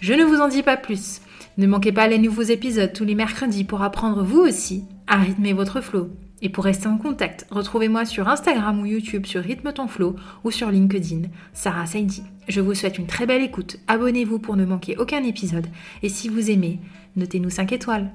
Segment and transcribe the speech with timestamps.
[0.00, 1.20] Je ne vous en dis pas plus.
[1.56, 5.52] Ne manquez pas les nouveaux épisodes tous les mercredis pour apprendre vous aussi à rythmer
[5.52, 6.10] votre flow.
[6.40, 10.52] Et pour rester en contact, retrouvez-moi sur Instagram ou YouTube sur Rythme ton flow ou
[10.52, 12.22] sur LinkedIn, Sarah Saidi.
[12.46, 13.78] Je vous souhaite une très belle écoute.
[13.88, 15.66] Abonnez-vous pour ne manquer aucun épisode.
[16.04, 16.78] Et si vous aimez,
[17.16, 18.12] notez-nous 5 étoiles.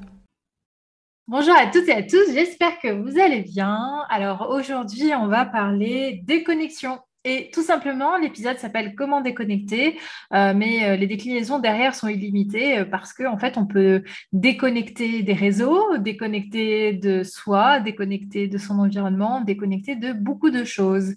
[1.27, 4.05] Bonjour à toutes et à tous, j'espère que vous allez bien.
[4.09, 6.99] Alors aujourd'hui, on va parler déconnexion.
[7.25, 9.97] Et tout simplement, l'épisode s'appelle Comment déconnecter,
[10.33, 14.03] euh, mais euh, les déclinaisons derrière sont illimitées euh, parce qu'en en fait, on peut
[14.33, 21.15] déconnecter des réseaux, déconnecter de soi, déconnecter de son environnement, déconnecter de beaucoup de choses.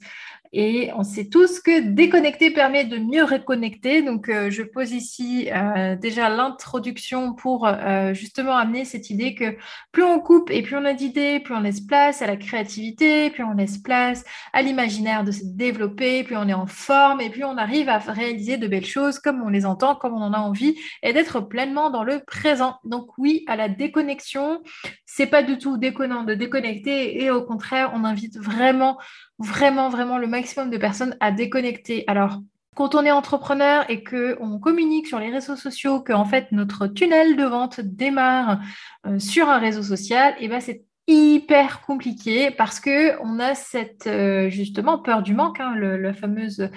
[0.59, 4.01] Et on sait tous que déconnecter permet de mieux reconnecter.
[4.01, 9.59] Donc, euh, je pose ici euh, déjà l'introduction pour euh, justement amener cette idée que
[9.93, 13.29] plus on coupe et plus on a d'idées, plus on laisse place à la créativité,
[13.29, 17.29] plus on laisse place à l'imaginaire de se développer, plus on est en forme et
[17.29, 20.33] plus on arrive à réaliser de belles choses comme on les entend, comme on en
[20.33, 22.79] a envie et d'être pleinement dans le présent.
[22.85, 24.63] Donc, oui, à la déconnexion,
[25.05, 28.97] c'est pas du tout déconnant de déconnecter et au contraire, on invite vraiment
[29.39, 32.05] vraiment, vraiment le maximum de personnes à déconnecter.
[32.07, 32.41] Alors,
[32.75, 36.87] quand on est entrepreneur et qu'on communique sur les réseaux sociaux, que en fait notre
[36.87, 38.61] tunnel de vente démarre
[39.07, 43.55] euh, sur un réseau social, et eh ben c'est hyper compliqué parce que on a
[43.55, 46.69] cette euh, justement peur du manque, hein, le, la fameuse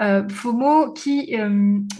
[0.00, 1.50] euh, FOMO qui euh,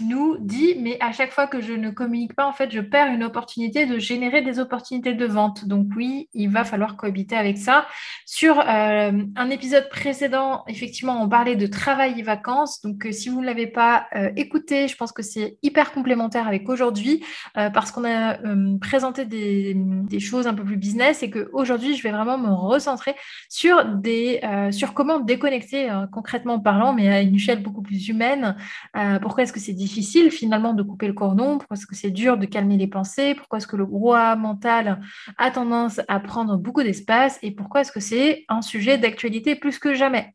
[0.01, 3.13] nous dit mais à chaque fois que je ne communique pas, en fait, je perds
[3.13, 5.65] une opportunité de générer des opportunités de vente.
[5.65, 7.85] Donc oui, il va falloir cohabiter avec ça.
[8.25, 12.81] Sur un épisode précédent, effectivement, on parlait de travail et vacances.
[12.81, 17.23] Donc si vous ne l'avez pas écouté, je pense que c'est hyper complémentaire avec aujourd'hui
[17.53, 18.37] parce qu'on a
[18.79, 22.37] présenté des, des, choses un peu plus business et que aujourd'hui aujourd'hui, je vais vraiment
[22.37, 23.15] me recentrer
[23.49, 28.07] sur, des, euh, sur comment déconnecter euh, concrètement parlant, mais à une échelle beaucoup plus
[28.07, 28.55] humaine.
[28.95, 31.57] Euh, pourquoi est-ce que c'est difficile finalement de couper le cordon?
[31.57, 33.35] Pourquoi est-ce que c'est dur de calmer les pensées?
[33.35, 35.01] Pourquoi est-ce que le roi mental
[35.37, 37.39] a tendance à prendre beaucoup d'espace?
[37.41, 40.33] Et pourquoi est-ce que c'est un sujet d'actualité plus que jamais?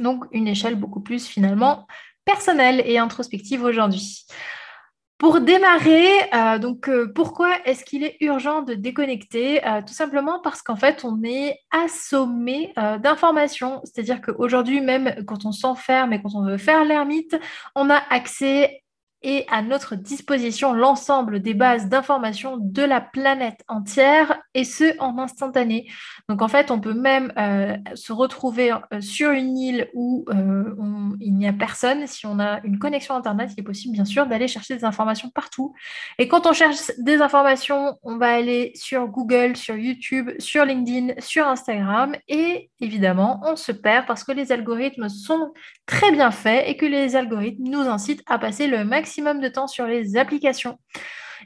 [0.00, 1.86] Donc une échelle beaucoup plus finalement
[2.24, 4.26] personnelle et introspective aujourd'hui.
[5.18, 10.40] Pour démarrer, euh, donc euh, pourquoi est-ce qu'il est urgent de déconnecter euh, Tout simplement
[10.40, 13.80] parce qu'en fait, on est assommé d'informations.
[13.84, 17.38] C'est-à-dire qu'aujourd'hui, même quand on s'enferme et quand on veut faire l'ermite,
[17.76, 18.83] on a accès
[19.24, 25.18] et à notre disposition l'ensemble des bases d'informations de la planète entière et ce en
[25.18, 25.90] instantané.
[26.28, 30.64] Donc en fait, on peut même euh, se retrouver euh, sur une île où euh,
[31.20, 32.06] il n'y a personne.
[32.06, 35.30] Si on a une connexion Internet, il est possible bien sûr d'aller chercher des informations
[35.30, 35.74] partout.
[36.18, 41.14] Et quand on cherche des informations, on va aller sur Google, sur YouTube, sur LinkedIn,
[41.18, 45.52] sur Instagram et évidemment, on se perd parce que les algorithmes sont
[45.86, 49.66] très bien faits et que les algorithmes nous incitent à passer le maximum de temps
[49.66, 50.78] sur les applications.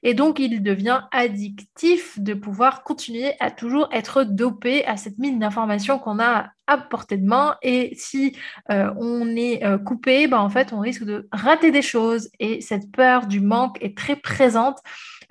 [0.02, 5.38] Et donc, il devient addictif de pouvoir continuer à toujours être dopé à cette mine
[5.38, 7.56] d'informations qu'on a à portée de main.
[7.62, 8.36] Et si
[8.70, 12.30] euh, on est euh, coupé, ben, en fait, on risque de rater des choses.
[12.38, 14.78] Et cette peur du manque est très présente.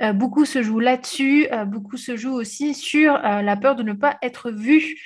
[0.02, 3.84] Euh, beaucoup se joue là-dessus, euh, beaucoup se joue aussi sur euh, la peur de
[3.84, 4.98] ne pas être vu.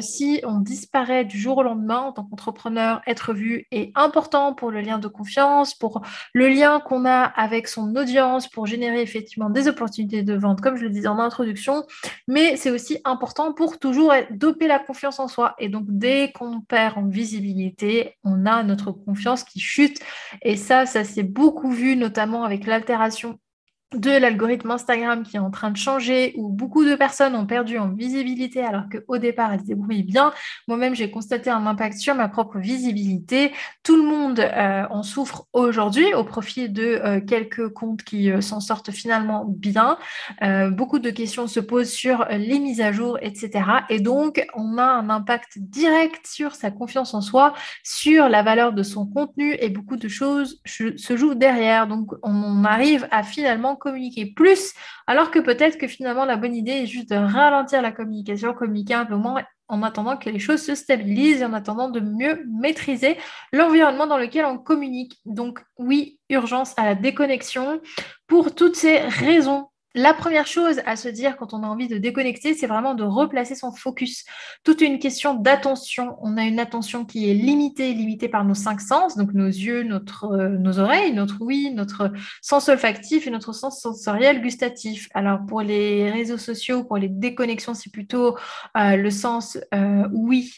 [0.00, 4.70] si on disparaît du jour au lendemain en tant qu'entrepreneur, être vu est important pour
[4.70, 6.02] le lien de confiance, pour
[6.32, 10.76] le lien qu'on a avec son audience, pour générer effectivement des opportunités de vente, comme
[10.76, 11.84] je le disais en introduction,
[12.28, 15.54] mais c'est aussi important pour toujours doper la confiance en soi.
[15.58, 20.00] Et donc, dès qu'on perd en visibilité, on a notre confiance qui chute.
[20.42, 23.38] Et ça, ça s'est beaucoup vu, notamment avec l'altération
[23.94, 27.78] de l'algorithme Instagram qui est en train de changer, où beaucoup de personnes ont perdu
[27.78, 30.32] en visibilité alors qu'au départ, elles débrouillaient bien.
[30.66, 33.52] Moi-même, j'ai constaté un impact sur ma propre visibilité.
[33.84, 38.40] Tout le monde euh, en souffre aujourd'hui au profit de euh, quelques comptes qui euh,
[38.40, 39.98] s'en sortent finalement bien.
[40.70, 43.64] beaucoup de questions se posent sur les mises à jour, etc.
[43.88, 48.72] Et donc, on a un impact direct sur sa confiance en soi, sur la valeur
[48.72, 51.86] de son contenu et beaucoup de choses se jouent derrière.
[51.86, 54.72] Donc, on arrive à finalement communiquer plus,
[55.06, 58.94] alors que peut-être que finalement la bonne idée est juste de ralentir la communication, communiquer
[58.94, 62.44] un peu moins en attendant que les choses se stabilisent et en attendant de mieux
[62.48, 63.16] maîtriser
[63.52, 65.20] l'environnement dans lequel on communique.
[65.24, 67.80] Donc oui, urgence à la déconnexion
[68.26, 71.96] pour toutes ces raisons la première chose à se dire quand on a envie de
[71.96, 74.24] déconnecter, c'est vraiment de replacer son focus.
[74.62, 76.18] Toute une question d'attention.
[76.20, 79.88] On a une attention qui est limitée, limitée par nos cinq sens, donc nos yeux,
[79.90, 82.12] euh, nos oreilles, notre ouïe, notre
[82.42, 85.08] sens olfactif et notre sens sensoriel gustatif.
[85.14, 88.36] Alors pour les réseaux sociaux, pour les déconnexions, c'est plutôt
[88.76, 90.52] euh, le sens euh, oui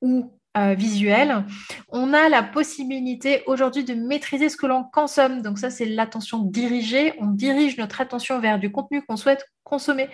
[0.00, 1.44] ou euh, visuel,
[1.88, 5.42] on a la possibilité aujourd'hui de maîtriser ce que l'on consomme.
[5.42, 7.14] Donc ça, c'est l'attention dirigée.
[7.18, 10.08] On dirige notre attention vers du contenu qu'on souhaite consommer.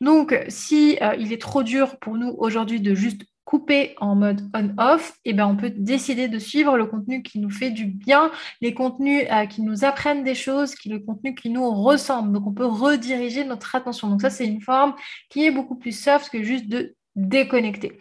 [0.00, 4.40] Donc, si euh, il est trop dur pour nous aujourd'hui de juste couper en mode
[4.54, 8.32] on-off, eh ben, on peut décider de suivre le contenu qui nous fait du bien,
[8.62, 12.32] les contenus euh, qui nous apprennent des choses, qui le contenu qui nous ressemble.
[12.32, 14.08] Donc, on peut rediriger notre attention.
[14.08, 14.94] Donc, ça, c'est une forme
[15.28, 17.98] qui est beaucoup plus soft que juste de déconnecté.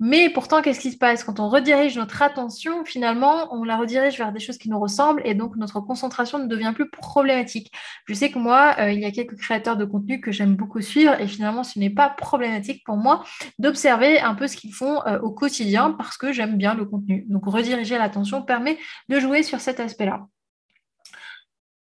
[0.00, 1.22] Mais pourtant, qu'est-ce qui se passe?
[1.22, 5.22] Quand on redirige notre attention, finalement, on la redirige vers des choses qui nous ressemblent
[5.24, 7.72] et donc notre concentration ne devient plus problématique.
[8.06, 10.80] Je sais que moi, euh, il y a quelques créateurs de contenu que j'aime beaucoup
[10.80, 13.24] suivre et finalement, ce n'est pas problématique pour moi
[13.58, 17.24] d'observer un peu ce qu'ils font euh, au quotidien parce que j'aime bien le contenu.
[17.28, 18.78] Donc, rediriger l'attention permet
[19.08, 20.26] de jouer sur cet aspect-là.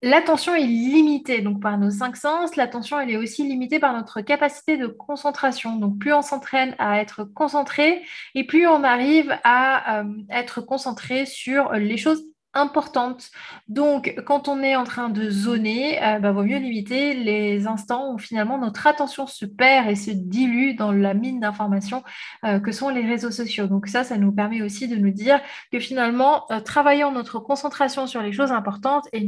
[0.05, 2.57] L'attention est limitée donc par nos cinq sens.
[2.57, 5.77] L'attention, elle est aussi limitée par notre capacité de concentration.
[5.77, 8.03] Donc, plus on s'entraîne à être concentré
[8.35, 12.21] et plus on arrive à euh, être concentré sur les choses
[12.53, 13.31] importante.
[13.67, 18.13] Donc, quand on est en train de zoner, euh, bah, vaut mieux limiter les instants
[18.13, 22.03] où finalement notre attention se perd et se dilue dans la mine d'informations
[22.45, 23.67] euh, que sont les réseaux sociaux.
[23.67, 25.41] Donc ça, ça nous permet aussi de nous dire
[25.71, 29.27] que finalement, euh, travaillons notre concentration sur les choses importantes et,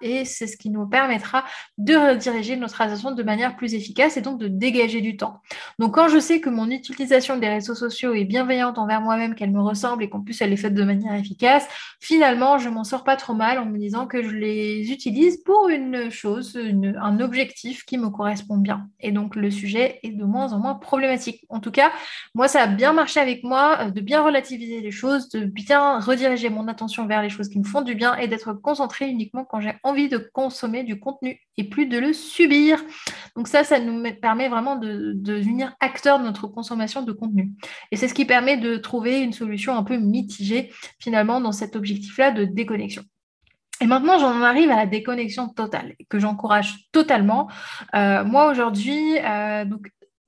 [0.00, 1.44] et c'est ce qui nous permettra
[1.78, 5.40] de rediriger notre attention de manière plus efficace et donc de dégager du temps.
[5.78, 9.52] Donc quand je sais que mon utilisation des réseaux sociaux est bienveillante envers moi-même, qu'elle
[9.52, 11.66] me ressemble et qu'en plus elle est faite de manière efficace,
[12.00, 15.68] finalement, je m'en sors pas trop mal en me disant que je les utilise pour
[15.68, 16.58] une chose,
[17.00, 18.88] un objectif qui me correspond bien.
[19.00, 21.44] Et donc le sujet est de moins en moins problématique.
[21.48, 21.92] En tout cas,
[22.34, 26.00] moi, ça a bien marché avec moi euh, de bien relativiser les choses, de bien
[26.00, 29.44] rediriger mon attention vers les choses qui me font du bien et d'être concentré uniquement
[29.44, 32.82] quand j'ai envie de consommer du contenu et plus de le subir.
[33.36, 37.52] Donc ça, ça nous permet vraiment de, de devenir acteur de notre consommation de contenu.
[37.90, 41.76] Et c'est ce qui permet de trouver une solution un peu mitigée finalement dans cet
[41.76, 43.04] objectif-là de déconnexion.
[43.80, 47.50] Et maintenant, j'en arrive à la déconnexion totale, que j'encourage totalement.
[47.94, 49.64] Euh, moi, aujourd'hui, euh,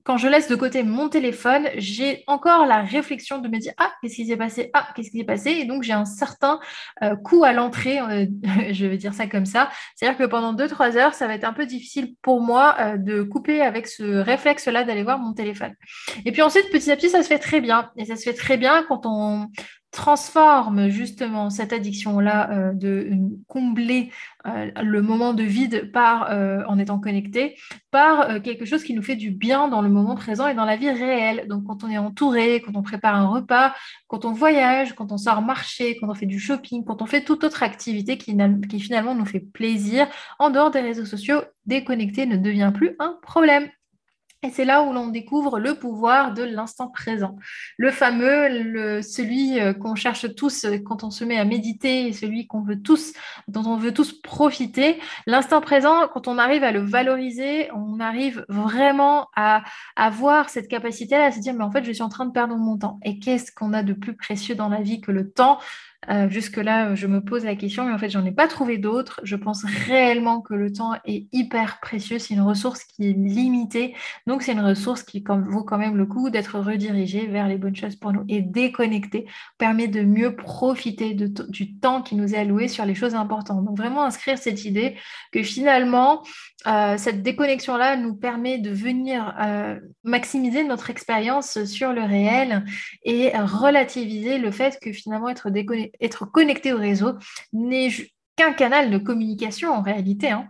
[0.03, 3.93] quand je laisse de côté mon téléphone, j'ai encore la réflexion de me dire Ah,
[4.01, 4.69] qu'est-ce qui s'est passé?
[4.73, 5.51] Ah, qu'est-ce qui s'est passé?
[5.51, 6.59] Et donc, j'ai un certain
[7.03, 8.25] euh, coup à l'entrée, euh,
[8.71, 9.69] je vais dire ça comme ça.
[9.95, 13.61] C'est-à-dire que pendant 2-3 heures, ça va être un peu difficile pour moi de couper
[13.61, 15.73] avec ce réflexe-là d'aller voir mon téléphone.
[16.25, 17.91] Et puis ensuite, petit à petit, ça se fait très bien.
[17.95, 19.47] Et ça se fait très bien quand on
[19.91, 23.09] transforme justement cette addiction-là euh, de
[23.47, 24.11] combler
[24.45, 27.57] euh, le moment de vide par, euh, en étant connecté
[27.89, 30.75] par quelque chose qui nous fait du bien dans le moment présent et dans la
[30.75, 31.47] vie réelle.
[31.47, 33.73] Donc quand on est entouré, quand on prépare un repas,
[34.07, 37.23] quand on voyage, quand on sort marcher, quand on fait du shopping, quand on fait
[37.23, 38.37] toute autre activité qui,
[38.69, 43.17] qui finalement nous fait plaisir, en dehors des réseaux sociaux, déconnecter ne devient plus un
[43.21, 43.67] problème.
[44.43, 47.37] Et c'est là où l'on découvre le pouvoir de l'instant présent.
[47.77, 52.45] Le fameux, celui euh, qu'on cherche tous euh, quand on se met à méditer, celui
[52.45, 53.13] qu'on veut tous,
[53.47, 54.99] dont on veut tous profiter.
[55.25, 59.63] L'instant présent, quand on arrive à le valoriser, on arrive vraiment à
[59.95, 62.55] avoir cette capacité à se dire, mais en fait, je suis en train de perdre
[62.55, 62.99] mon temps.
[63.03, 65.57] Et qu'est-ce qu'on a de plus précieux dans la vie que le temps
[66.09, 69.19] euh, jusque-là, je me pose la question, mais en fait, j'en ai pas trouvé d'autres.
[69.23, 72.19] Je pense réellement que le temps est hyper précieux.
[72.19, 73.95] C'est une ressource qui est limitée.
[74.25, 77.75] Donc, c'est une ressource qui vaut quand même le coup d'être redirigée vers les bonnes
[77.75, 78.23] choses pour nous.
[78.29, 79.25] Et déconnecter
[79.57, 83.65] permet de mieux profiter du temps qui nous est alloué sur les choses importantes.
[83.65, 84.95] Donc, vraiment inscrire cette idée
[85.31, 86.23] que finalement,
[86.67, 92.65] euh, cette déconnexion-là nous permet de venir euh, maximiser notre expérience sur le réel
[93.03, 95.49] et relativiser le fait que finalement être,
[95.99, 97.13] être connecté au réseau
[97.53, 97.89] n'est
[98.37, 100.29] qu'un canal de communication en réalité.
[100.29, 100.47] Hein.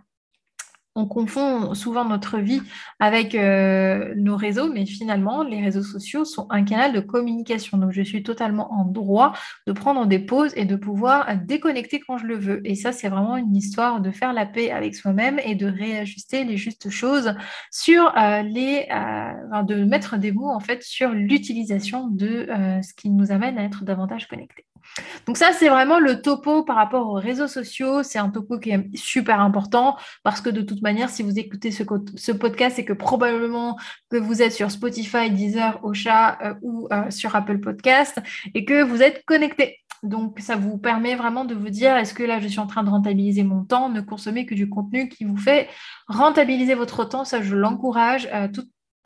[0.94, 2.60] on confond souvent notre vie
[2.98, 7.78] avec euh, nos réseaux, mais finalement, les réseaux sociaux sont un canal de communication.
[7.78, 9.32] Donc, je suis totalement en droit
[9.66, 12.60] de prendre des pauses et de pouvoir déconnecter quand je le veux.
[12.64, 16.44] Et ça, c'est vraiment une histoire de faire la paix avec soi-même et de réajuster
[16.44, 17.34] les justes choses
[17.70, 22.48] sur euh, les, euh, de mettre des mots en fait sur l'utilisation de
[22.82, 24.66] ce qui nous amène à être davantage connectés.
[25.26, 28.02] Donc ça, c'est vraiment le topo par rapport aux réseaux sociaux.
[28.02, 31.70] C'est un topo qui est super important parce que de toute manière, si vous écoutez
[31.70, 33.76] ce, podcast, c'est que probablement
[34.10, 38.18] que vous êtes sur Spotify, Deezer, Ocha euh, ou euh, sur Apple Podcast
[38.54, 39.78] et que vous êtes connecté.
[40.02, 42.84] Donc, ça vous permet vraiment de vous dire, est-ce que là, je suis en train
[42.84, 45.68] de rentabiliser mon temps, ne consommer que du contenu qui vous fait
[46.06, 47.24] rentabiliser votre temps.
[47.24, 48.28] Ça, je l'encourage.
[48.32, 48.48] Euh,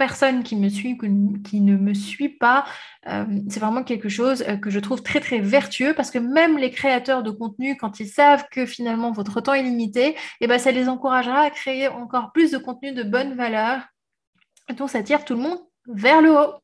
[0.07, 0.99] personne qui me suit,
[1.45, 2.65] qui ne me suit pas,
[3.07, 6.59] euh, c'est vraiment quelque chose euh, que je trouve très très vertueux parce que même
[6.59, 10.59] les créateurs de contenu, quand ils savent que finalement votre temps est limité, eh ben,
[10.59, 13.83] ça les encouragera à créer encore plus de contenu de bonne valeur.
[14.69, 16.55] Et donc ça tire tout le monde vers le haut.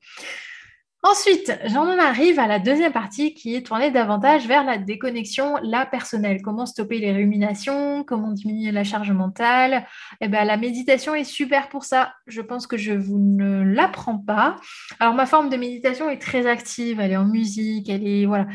[1.05, 5.87] Ensuite, j'en arrive à la deuxième partie qui est tournée davantage vers la déconnexion, la
[5.87, 6.43] personnelle.
[6.43, 9.87] Comment stopper les ruminations, comment diminuer la charge mentale?
[10.21, 12.15] Eh ben, la méditation est super pour ça.
[12.27, 14.57] Je pense que je vous ne l'apprends pas.
[14.99, 16.99] Alors, ma forme de méditation est très active.
[16.99, 17.89] Elle est en musique.
[17.89, 18.49] Elle est, voilà.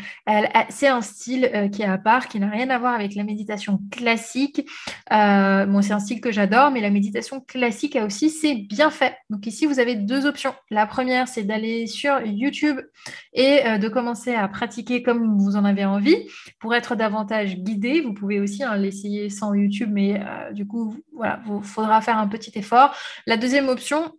[0.68, 3.24] c'est un style euh, qui est à part, qui n'a rien à voir avec la
[3.24, 4.70] méditation classique.
[5.14, 9.14] Euh, bon, c'est un style que j'adore, mais la méditation classique a aussi ses bienfaits.
[9.30, 10.54] Donc, ici, vous avez deux options.
[10.70, 12.80] La première, c'est d'aller sur YouTube
[13.34, 16.28] et euh, de commencer à pratiquer comme vous en avez envie
[16.60, 18.02] pour être davantage guidé.
[18.02, 22.18] Vous pouvez aussi hein, l'essayer sans YouTube, mais euh, du coup, voilà, il faudra faire
[22.18, 22.96] un petit effort.
[23.28, 24.12] La deuxième option,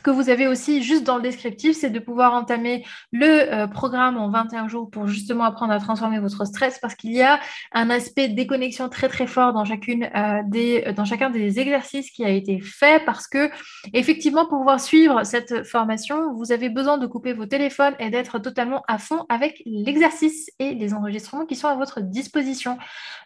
[0.00, 4.16] que vous avez aussi juste dans le descriptif, c'est de pouvoir entamer le euh, programme
[4.16, 7.40] en 21 jours pour justement apprendre à transformer votre stress parce qu'il y a
[7.72, 12.10] un aspect déconnexion très très fort dans chacune euh, des euh, dans chacun des exercices
[12.10, 13.50] qui a été fait parce que
[13.92, 18.38] effectivement pour pouvoir suivre cette formation, vous avez besoin de couper vos téléphones et d'être
[18.38, 22.78] totalement à fond avec l'exercice et les enregistrements qui sont à votre disposition.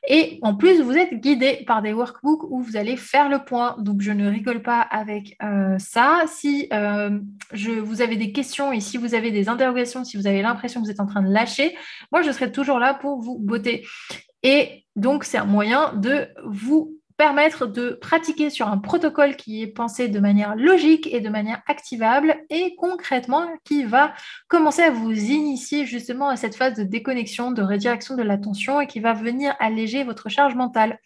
[0.08, 3.76] Et en plus, vous êtes guidé par des workbooks où vous allez faire le point.
[3.78, 5.36] Donc je ne rigole pas avec
[5.78, 6.24] ça.
[6.26, 7.18] Si euh,
[7.52, 10.80] je, vous avez des questions et si vous avez des interrogations, si vous avez l'impression
[10.80, 11.76] que vous êtes en train de lâcher,
[12.12, 13.86] moi, je serai toujours là pour vous botter.
[14.42, 19.66] Et donc, c'est un moyen de vous permettre de pratiquer sur un protocole qui est
[19.66, 24.12] pensé de manière logique et de manière activable et concrètement qui va
[24.48, 28.86] commencer à vous initier justement à cette phase de déconnexion, de redirection de l'attention et
[28.86, 30.98] qui va venir alléger votre charge mentale.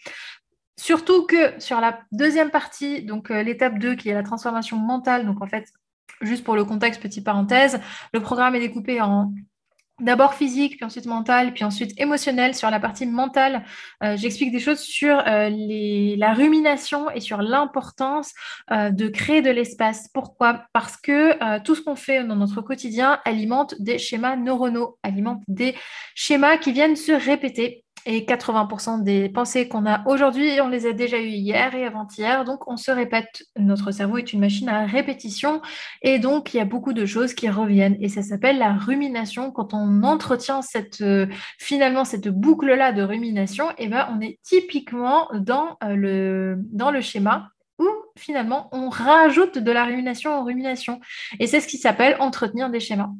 [0.81, 5.27] Surtout que sur la deuxième partie, donc euh, l'étape 2 qui est la transformation mentale,
[5.27, 5.67] donc en fait,
[6.23, 7.79] juste pour le contexte, petite parenthèse,
[8.15, 9.31] le programme est découpé en
[10.01, 12.55] d'abord physique, puis ensuite mental, puis ensuite émotionnel.
[12.55, 13.63] Sur la partie mentale,
[14.03, 15.51] euh, j'explique des choses sur euh,
[16.17, 18.33] la rumination et sur l'importance
[18.71, 20.09] de créer de l'espace.
[20.15, 20.65] Pourquoi?
[20.73, 25.75] Parce que tout ce qu'on fait dans notre quotidien alimente des schémas neuronaux, alimente des
[26.15, 27.85] schémas qui viennent se répéter.
[28.07, 32.45] Et 80% des pensées qu'on a aujourd'hui, on les a déjà eues hier et avant-hier.
[32.45, 33.43] Donc, on se répète.
[33.59, 35.61] Notre cerveau est une machine à répétition.
[36.03, 37.97] Et donc, il y a beaucoup de choses qui reviennent.
[38.01, 39.51] Et ça s'appelle la rumination.
[39.51, 41.27] Quand on entretient cette, euh,
[41.59, 47.01] finalement cette boucle-là de rumination, eh ben, on est typiquement dans, euh, le, dans le
[47.01, 47.51] schéma
[48.21, 51.01] finalement on rajoute de la rumination en rumination.
[51.39, 53.11] Et c'est ce qui s'appelle entretenir des schémas.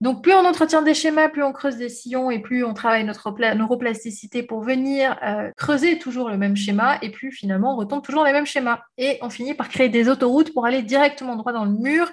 [0.00, 3.04] Donc plus on entretient des schémas, plus on creuse des sillons et plus on travaille
[3.04, 8.02] notre neuroplasticité pour venir euh, creuser toujours le même schéma et plus finalement on retombe
[8.02, 8.80] toujours les mêmes schémas.
[8.98, 12.10] Et on finit par créer des autoroutes pour aller directement droit dans le mur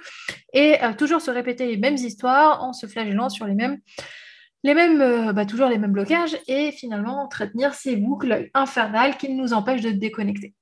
[0.54, 3.78] et euh, toujours se répéter les mêmes histoires en se flagellant sur les mêmes
[4.64, 9.30] les mêmes, euh, bah, toujours les mêmes blocages et finalement entretenir ces boucles infernales qui
[9.34, 10.54] nous empêchent de déconnecter.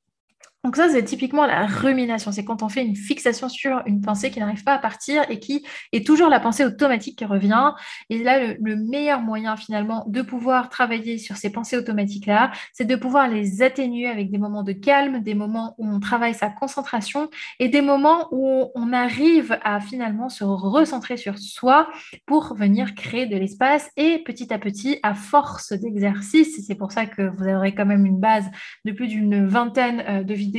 [0.63, 2.31] Donc ça, c'est typiquement la rumination.
[2.31, 5.39] C'est quand on fait une fixation sur une pensée qui n'arrive pas à partir et
[5.39, 7.71] qui est toujours la pensée automatique qui revient.
[8.11, 12.95] Et là, le, meilleur moyen finalement de pouvoir travailler sur ces pensées automatiques-là, c'est de
[12.95, 17.29] pouvoir les atténuer avec des moments de calme, des moments où on travaille sa concentration
[17.59, 21.89] et des moments où on arrive à finalement se recentrer sur soi
[22.27, 27.07] pour venir créer de l'espace et petit à petit, à force d'exercice, c'est pour ça
[27.07, 28.45] que vous aurez quand même une base
[28.85, 30.50] de plus d'une vingtaine euh, de vidéos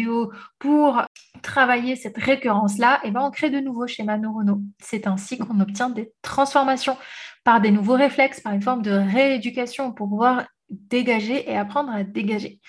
[0.59, 1.03] pour
[1.43, 4.61] travailler cette récurrence-là, et eh ben on crée de nouveaux schémas neuronaux.
[4.81, 6.97] C'est ainsi qu'on obtient des transformations
[7.45, 12.05] par des nouveaux réflexes, par une forme de rééducation pour pouvoir dégager et apprendre à
[12.05, 12.61] dégager.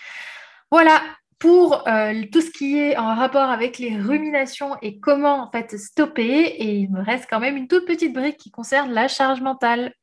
[0.71, 1.01] Voilà
[1.43, 5.77] pour euh, tout ce qui est en rapport avec les ruminations et comment en fait
[5.77, 6.23] stopper.
[6.23, 9.93] Et il me reste quand même une toute petite brique qui concerne la charge mentale.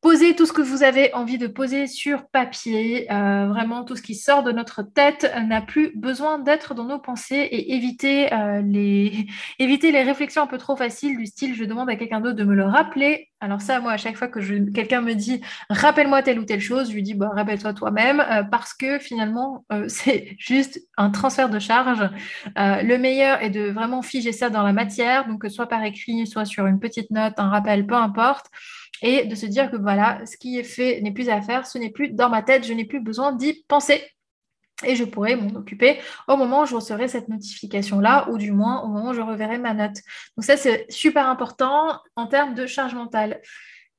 [0.00, 3.06] Posez tout ce que vous avez envie de poser sur papier.
[3.12, 6.98] Euh, vraiment, tout ce qui sort de notre tête n'a plus besoin d'être dans nos
[6.98, 9.26] pensées et éviter, euh, les...
[9.58, 12.44] éviter les réflexions un peu trop faciles du style je demande à quelqu'un d'autre de
[12.44, 13.28] me le rappeler.
[13.40, 14.40] Alors ça, moi, à chaque fois que
[14.70, 18.42] quelqu'un me dit rappelle-moi telle ou telle chose, je lui dis bah, rappelle-toi toi-même euh,
[18.42, 22.08] parce que finalement, c'est juste un transfert de charge.
[22.56, 26.46] le meilleur est de vraiment figer ça dans la matière, donc soit par écrit, soit
[26.46, 28.46] sur une petite note, un rappel, peu importe
[29.02, 31.78] et de se dire que voilà, ce qui est fait n'est plus à faire, ce
[31.78, 34.02] n'est plus dans ma tête, je n'ai plus besoin d'y penser.
[34.84, 38.82] Et je pourrai m'en occuper au moment où je recevrai cette notification-là, ou du moins
[38.82, 39.96] au moment où je reverrai ma note.
[40.36, 43.40] Donc ça, c'est super important en termes de charge mentale.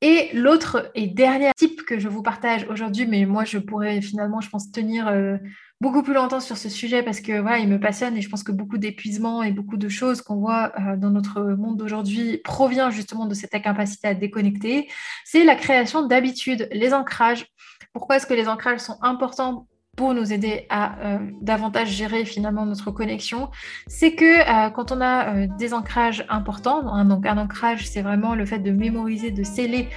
[0.04, 4.42] Et l'autre et dernier type que je vous partage aujourd'hui, mais moi je pourrais finalement,
[4.42, 5.38] je pense, tenir euh,
[5.80, 8.44] beaucoup plus longtemps sur ce sujet parce que voilà, il me passionne et je pense
[8.44, 12.90] que beaucoup d'épuisement et beaucoup de choses qu'on voit euh, dans notre monde d'aujourd'hui provient
[12.90, 14.90] justement de cette incapacité à déconnecter.
[15.24, 17.46] C'est la création d'habitudes, les ancrages.
[17.94, 19.68] Pourquoi est-ce que les ancrages sont importants
[19.98, 23.50] pour nous aider à euh, davantage gérer finalement notre connexion,
[23.88, 28.02] c'est que euh, quand on a euh, des ancrages importants, hein, donc un ancrage c'est
[28.02, 29.90] vraiment le fait de mémoriser, de sceller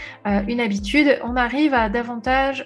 [0.48, 2.64] une habitude, on arrive à davantage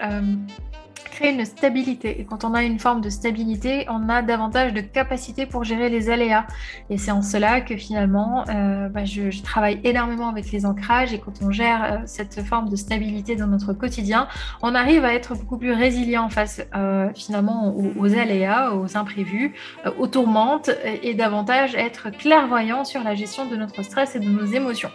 [1.26, 2.20] une stabilité.
[2.20, 5.88] Et quand on a une forme de stabilité, on a davantage de capacité pour gérer
[5.88, 6.46] les aléas.
[6.90, 11.12] Et c'est en cela que finalement, euh, bah, je, travaille énormément avec les ancrages.
[11.12, 14.28] Et quand on gère euh, cette forme de stabilité dans notre quotidien,
[14.62, 19.54] on arrive à être beaucoup plus résilient face euh, finalement aux, aléas, aux imprévus,
[19.98, 20.70] aux tourmentes,
[21.02, 24.90] et davantage être clairvoyant sur la gestion de notre stress et de nos émotions.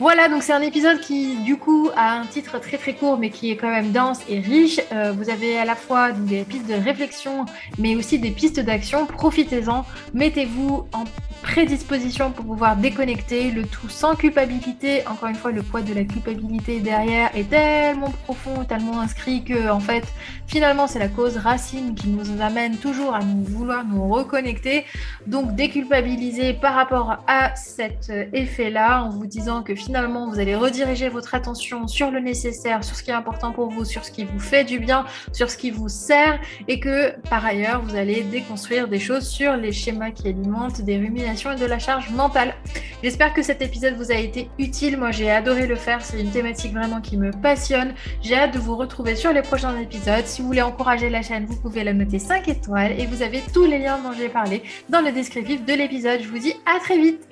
[0.00, 3.30] Voilà, donc c'est un épisode qui, du coup, a un titre très très court, mais
[3.30, 4.80] qui est quand même dense et riche.
[4.92, 7.46] Euh, vous avez à la fois des pistes de réflexion,
[7.80, 9.06] mais aussi des pistes d'action.
[9.06, 11.04] Profitez-en, mettez-vous en
[11.42, 15.04] prédisposition pour pouvoir déconnecter, le tout sans culpabilité.
[15.08, 19.68] Encore une fois, le poids de la culpabilité derrière est tellement profond, tellement inscrit que,
[19.68, 20.04] en fait,
[20.46, 24.84] finalement, c'est la cause racine qui nous amène toujours à nous vouloir nous reconnecter.
[25.26, 31.08] Donc, déculpabiliser par rapport à cet effet-là en vous disant que finalement, vous allez rediriger
[31.08, 34.24] votre attention sur le nécessaire, sur ce qui est important pour vous, sur ce qui
[34.26, 38.20] vous fait du bien, sur ce qui vous sert et que, par ailleurs, vous allez
[38.20, 42.54] déconstruire des choses sur les schémas qui alimentent des ruminations et de la charge mentale.
[43.02, 44.98] J'espère que cet épisode vous a été utile.
[44.98, 46.02] Moi, j'ai adoré le faire.
[46.02, 47.94] C'est une thématique vraiment qui me passionne.
[48.20, 50.26] J'ai hâte de vous retrouver sur les prochains épisodes.
[50.26, 53.40] Si vous voulez encourager la chaîne, vous pouvez la noter 5 étoiles et vous avez
[53.54, 56.20] tous les liens dont j'ai parlé dans le descriptif de l'épisode.
[56.20, 57.27] Je vous dis à très vite.